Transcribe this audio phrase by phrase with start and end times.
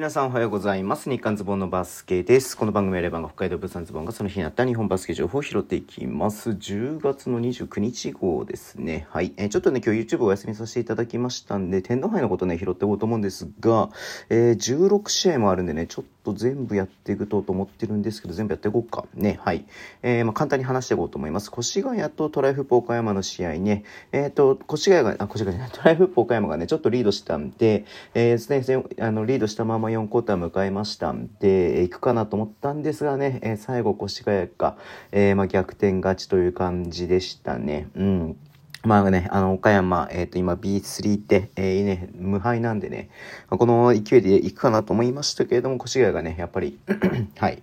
[0.00, 1.10] 皆さんおはようございます。
[1.10, 2.56] 日刊ズボンのバスケです。
[2.56, 6.52] この番組はレバンが北海道物産ズボンがその日にあった日本バスケ情報を拾っていきます。
[6.52, 9.06] 10月の29日号ですね。
[9.10, 9.34] はい。
[9.36, 13.90] えーちょっとね、今日 YouTube お休みさせていただきましたんで、天皇杯のことね、拾っていこうと思うんですが、
[14.30, 19.04] えー16試合もあるんでね、ちょっと全部やっていくとと思ってるんですけど、全部やっていこうか。
[19.12, 19.66] ね、はい。
[20.02, 21.50] えーまあ、簡単に話していこうと思います。
[21.54, 34.76] 越谷とトライフポー岡山の試合ね、えっ、と、越谷が、あ、越谷じゃない、トライフポー岡山がね、ちょっとリードしたんで、えーですね、あの、リードしたまま4クォーター迎えましたんで、えー行くかなと思ったんですがね、え最後越谷が、
[35.12, 37.88] えーまあ、逆転勝ちという感じでしたね。
[37.94, 38.36] うん。
[38.82, 43.10] まあね、あの、岡山、えっ、と、今 B3 って、えーね、無敗なんでね、
[43.50, 46.78] この勢いで行くかなと思いましたけれども、越谷がね、やっぱり、
[47.36, 47.62] はい。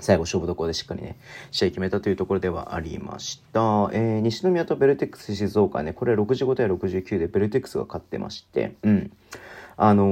[0.00, 1.16] 最後勝負どころでしっかりね、
[1.52, 3.60] 試合決めたというところではありました。
[3.92, 9.12] えー西宮とベルテックス静岡ね、これ65対69でベルテックスが勝ってまして、うん。
[9.76, 10.04] あの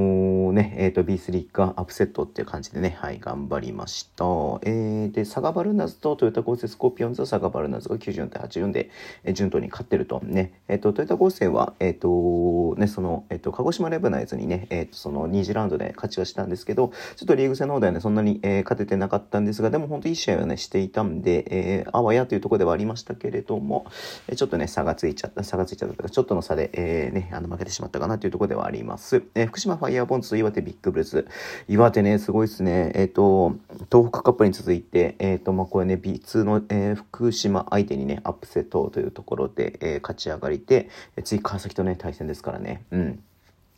[0.51, 4.25] ーね、えっ、と、B3 がアップセットっていう感じでね、はい、頑張りました。
[4.63, 8.91] えー、で、佐賀バルーナーズと豊田合成スコーピオンズは佐賀バルーナーズが94.84で、
[9.25, 10.21] えー順当に勝ってると。
[10.25, 23.87] ね、えっ、と、豊田合成は、えっ、と、ね、その、えっ、と、鹿児島レブナイズにね、えっ、と、その2次ラウンドで勝ちはしたんですけど、ちょっとリーグ戦の方ではね、そんなに、えー勝ててなかったんですが、でも本当いい試合をね、していたんで、えーあわやというところではありましたけれども、
[24.29, 29.23] えーちょっとね、差がついちゃった、差がついちゃったとか、ちょっとの差で、えーね、あの、負けてしまったかなというところではあります。
[29.35, 31.27] えー福島ファイヤーボンズと岩手ビッグブルズ。
[31.69, 32.91] 岩手ね、すごいっすね。
[32.95, 33.55] えっ、と、
[33.93, 40.89] 東北カップに続いて、えっ、と、まあ、これね、B2 の、えー福島相手にね、アップセットというところで、えー勝ち上がりで、
[41.23, 42.83] 次、川崎とね、対戦ですからね。
[42.93, 43.23] うん。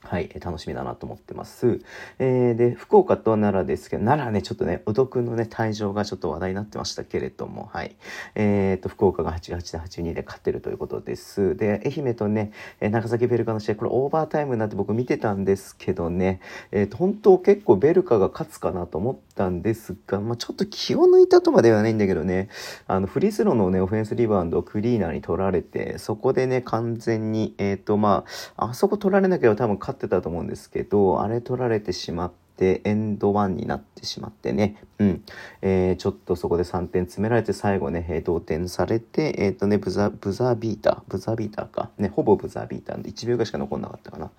[0.07, 1.81] はい、楽しみだなと思ってます。
[2.19, 7.97] えーで、福岡と奈良ですけど、奈良ね、ちょっとね、宇戸くんのね、退場がちょっと話題になってましたけれども、はい。
[8.35, 11.57] えーと、福岡が88で82で勝ってるということです。
[11.57, 22.49] で、愛媛とね、えー長崎ベルカの試合、これオーバータイムになって僕見てたんですけどね、えーと、本当結構ベルカが勝つかなと思ったんですが、まあちょっと気を抜いたとまではないんだけどね、
[22.87, 28.25] あの、フリースローのね、オフェンスリバウンドをクリーナーに取られて、そこでね、完全に、えっ、と、ま
[28.57, 35.25] あ、あそこ取られなければ多分勝ってたと思うんですけど、あれ取られてしまって、エンドワンになってしまってね、うん。
[35.63, 41.91] えーちょっとそこで3点詰められて、最後ね、えー同点されて、えっ、とね、ブザ、ブザービーター、ブザービーターか。
[41.99, 44.31] ね、ほぼブザービーターで1秒ぐらいしか残んなかったかな。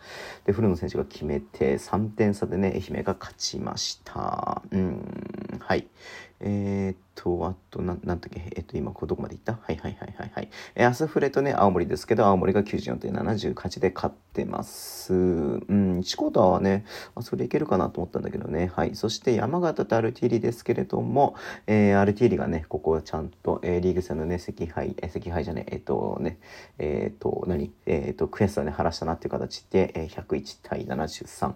[0.45, 4.61] で、古野選手が決めて、3点差でね、愛媛が勝ちました。
[4.71, 5.87] うん、はい。
[6.39, 9.53] えーっと、あと、なん、なんだっけ、えっと、今、こどこまでいった？
[9.53, 10.49] はいはいはいはいはい。
[10.75, 15.13] えー、アスフレとね、青森ですけど、青森が94.78で勝ってます。
[15.13, 16.85] うん、1クォータはね、
[17.15, 18.71] あ、それいけるかなと思ったんだけどね。
[18.75, 18.95] はい。
[18.95, 21.35] そして、山形とアルティーリですけれども、
[21.67, 26.37] えー、アルティーリがね、ここはちゃんと、えー、リーグ戦のね、赤敗、えー、赤敗じゃねえ、えっとね、
[26.79, 27.71] えっと、何？
[27.85, 31.53] えっと、悔しさをね、晴らしたなっていう形で、えー、101対73。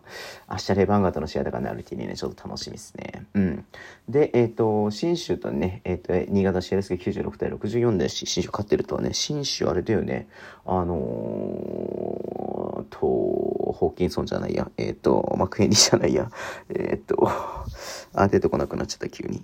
[0.49, 3.25] 明日レバンガとの試合だからね、アルティーリね、ちょっと楽しみですね。
[3.33, 3.65] うん。
[4.07, 10.27] で、えっ、と、信州とね、えっ、と、新潟試合ですけど、96対64で信州勝ってるとはね、信州あれだよね、
[10.65, 16.31] あのー、と、ホーキンソンじゃないや、えっ、と、マクヘニーじゃないや、
[16.69, 17.29] えっ、と、
[18.13, 19.43] あ、出てこなくなっちゃった、急に。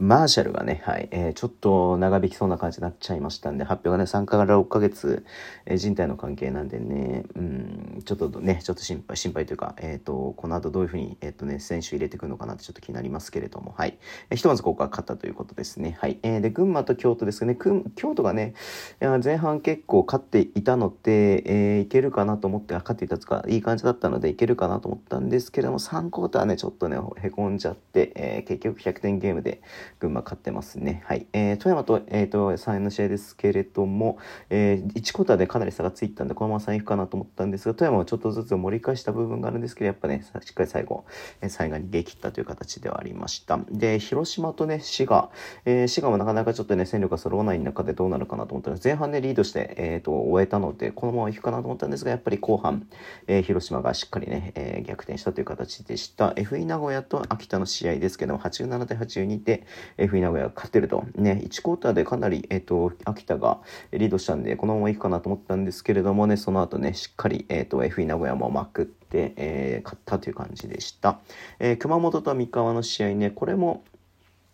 [0.00, 5.26] マーシャルがね、はい、えーちょっと長引きそうな感じになっちゃいましたんで、発表がね、3から6ヶ月、
[5.66, 13.98] えー人体の関係なんでね、うん、ちょっとね、ちょっと心配、心配というか、えっ、と、この後どういうふうに、えっ、とね、選手入れてくるのかなってちょっと気になりますけれども、はい。
[14.30, 15.98] えーひとまずここは勝ったということですね。
[16.00, 16.18] はい。
[16.22, 18.54] えーで、群馬と京都ですね、く京都がね、
[19.02, 21.42] いや前半結構勝っていたので、
[21.76, 29.60] えーいけるかなと思って、あ勝っていたつか、いい感じだったのでいけるかなと思ったんですけれども、3クォーターね、ちょっとね、へこんじゃって、えー結局100点ゲームで
[29.98, 31.02] 群馬勝ってますね。
[31.06, 31.26] はい。
[31.32, 34.18] えー富山と、えっ、と、3円の試合ですけれども、
[34.48, 41.04] えー1クォーターでかなり差がついたんで、このまま3いくかなと思ったんですが、富山はちょっとずつ盛り返した部分があるんですけど、やっぱね、しっかり最後、
[41.40, 43.58] えー最後に逃げ切ったという形ではありました。
[43.70, 45.30] で、広島とね、滋賀、
[45.64, 52.86] えー滋賀もなかなかちょっとね、戦力が揃わない中でどうなるかなと思ったら、前半でリードして、えっ、と、終えたので、このままいくかなと思ったんですが、やっぱり後半、
[53.26, 56.30] えー広島がしっかりね、えー逆転したという形でした。
[56.30, 59.66] FE 名古屋と秋田の試合ですけども、87対82で
[59.98, 61.04] FE 名古屋が勝てると。
[61.14, 63.58] ね、1クォーターでかなり、えっ、と、秋田が
[63.92, 71.20] リードしたんで、このままいくかなと思ったんですけれどもね、その後ね、しっかり、えっ、と、FE 名古屋もまくって、えー勝ったという感じでした。
[71.58, 73.84] えー熊本と三河の試合ね、これも、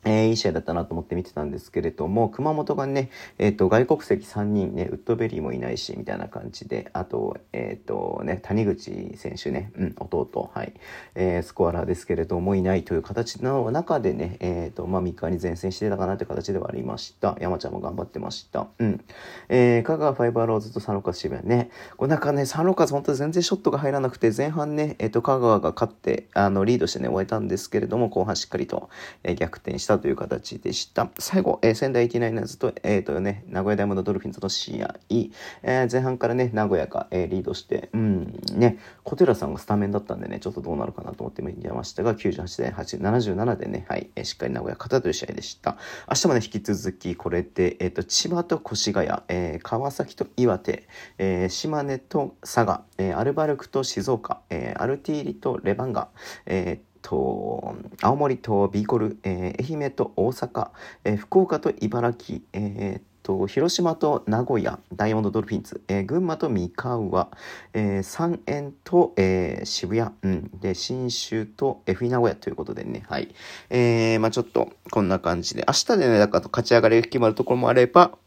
[0.07, 10.73] えー、いい試合だったなと思って見てたんですけれども、熊本がね、えっ、ー、と、外国籍3人ね、ウッドベリーもいないし、みたいな感じで、あと、えっ、ー、とね、谷口選手ね、うん、弟、はい、
[11.17, 17.37] えー、スコアラーですけれども、いないという形の中でね、えっ、と、まあ、3日に前線してたかなという形ではありました。
[17.41, 18.69] 山ちゃんも頑張ってました。
[18.79, 19.05] うん。
[19.49, 28.89] えー、香川ファイバーローズと佐野勝渋谷ね、これなんかね、佐野勝本当に全然ショットが入らなくて、前半ね、えっ、と、香川が勝って、あの、リードしてね、終えたんですけれども、後半しっかりと、
[29.25, 31.11] え逆転したという形でした。
[31.19, 45.77] 最後、えー、仙台89ナーズと、えっ、ー、とね、名古屋ダイモンドドルフィンズの試合、えー、前半からね、名古屋が、えー、リードして、うん、ね、小寺さんがスタメンだったんでね、ちょっとどうなるかなと思って見てましたが、98対8、77でね、はい、えー、しっかり名古屋勝ったという試合でした。
[46.09, 50.89] 明日もね、引き続き、これで、えっ、ー、と、千葉と越谷、えー、川崎と岩手、
[51.19, 56.09] えー、島根と佐賀、えー、アルバルクと静岡、えー、アルティーリとレバンガ、
[56.47, 60.71] えーと、青森とビーコル、えー、愛媛と大阪、
[61.05, 67.29] えー、福岡と茨城、えー、と広島と名古屋、ダイヤモンドドルフィンズ、えー、群馬と三河、
[67.75, 73.33] えー、三円と、えー、渋谷、うん、で、新州と F 名古屋ということでね、はい。
[73.71, 78.19] えー、まあちょっと、こんな感じで、明日でね、だから勝ち上がりが決まるところもあれば、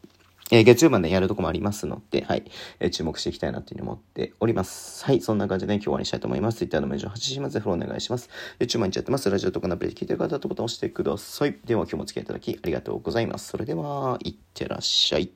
[0.50, 2.44] えー、月曜までやるとこもありますので、はい、
[2.80, 5.04] えー、注目していきたいなというふうに思っております。
[5.04, 6.58] はい、そんな感じで、ね、今日終わりにしたいと思います。
[6.58, 8.28] Twitter のメージを8時までフォローお願いします。
[8.58, 9.30] YouTube 毎日やってます。
[9.30, 11.56] ラジオとかのアプリで聞いてる方とボタン押してください。
[11.64, 13.48] では今日もお付き合いいただきありがとうございます。
[13.48, 15.30] それでは、いってらっしゃい。